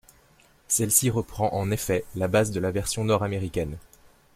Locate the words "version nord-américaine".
2.71-3.77